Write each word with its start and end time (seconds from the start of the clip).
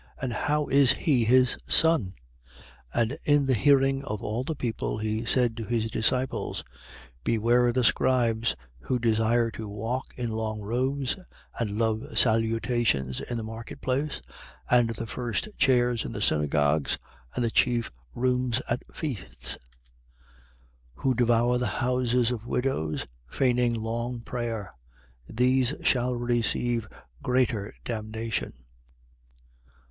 And 0.19 0.33
how 0.33 0.65
is 0.65 0.93
he 0.93 1.25
his 1.25 1.59
son? 1.67 2.15
20:45. 2.95 3.01
And 3.01 3.17
in 3.23 3.45
the 3.45 3.53
hearing 3.53 4.03
of 4.05 4.23
all 4.23 4.43
the 4.43 4.55
people, 4.55 4.97
he 4.97 5.25
said 5.25 5.55
to 5.57 5.63
his 5.63 5.91
disciples: 5.91 6.63
20:46. 7.19 7.23
Beware 7.23 7.67
of 7.67 7.73
the 7.75 7.83
scribes, 7.83 8.55
who 8.79 8.97
desire 8.97 9.51
to 9.51 9.67
walk 9.69 10.11
in 10.17 10.31
long 10.31 10.59
robes 10.61 11.15
and 11.59 11.77
love 11.77 12.17
salutations 12.17 13.19
in 13.21 13.37
the 13.37 13.43
market 13.43 13.79
place 13.79 14.23
and 14.71 14.89
the 14.89 15.05
first 15.05 15.49
chairs 15.59 16.03
in 16.03 16.13
the 16.13 16.19
synagogues 16.23 16.97
and 17.35 17.45
the 17.45 17.51
chief 17.51 17.91
rooms 18.15 18.59
at 18.67 18.81
feasts: 18.91 19.59
20:47. 20.95 21.03
Who 21.03 21.13
devour 21.13 21.57
the 21.59 21.67
houses 21.67 22.31
of 22.31 22.47
widows, 22.47 23.05
feigning 23.29 23.75
long 23.75 24.21
prayer. 24.21 24.71
These 25.27 25.75
shall 25.83 26.15
receive 26.15 26.87
greater 27.21 27.75
damnation. 27.85 28.51